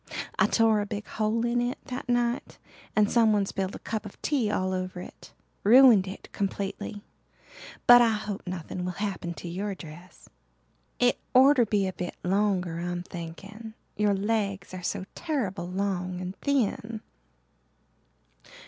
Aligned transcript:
I 0.39 0.47
tore 0.47 0.81
a 0.81 0.87
big 0.87 1.05
hole 1.05 1.45
in 1.45 1.61
it 1.61 1.77
that 1.85 2.09
night 2.09 2.57
and 2.95 3.07
someone 3.07 3.45
spilled 3.45 3.75
a 3.75 3.85
cup 3.85 4.03
of 4.03 4.19
tea 4.23 4.49
all 4.49 4.73
over 4.73 4.99
it. 4.99 5.31
Ruined 5.63 6.07
it 6.07 6.27
completely. 6.31 7.03
But 7.85 8.01
I 8.01 8.09
hope 8.09 8.41
nothing 8.47 8.83
will 8.83 8.93
happen 8.97 9.35
to 9.35 9.47
your 9.47 9.75
dress. 9.75 10.27
It 10.97 11.19
orter 11.35 11.65
to 11.65 11.69
be 11.69 11.85
a 11.85 11.93
bit 11.93 12.15
longer 12.23 12.79
I'm 12.79 13.03
thinking 13.03 13.75
your 13.95 14.15
legs 14.15 14.73
are 14.73 14.81
so 14.81 15.05
terrible 15.13 15.67
long 15.69 16.19
and 16.19 16.35
thin." 16.37 17.01